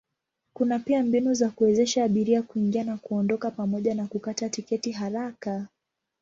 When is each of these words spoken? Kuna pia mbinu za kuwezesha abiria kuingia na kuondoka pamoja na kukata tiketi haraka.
Kuna 0.53 0.79
pia 0.79 1.03
mbinu 1.03 1.33
za 1.33 1.49
kuwezesha 1.49 2.03
abiria 2.03 2.43
kuingia 2.43 2.83
na 2.83 2.97
kuondoka 2.97 3.51
pamoja 3.51 3.95
na 3.95 4.07
kukata 4.07 4.49
tiketi 4.49 4.91
haraka. 4.91 5.67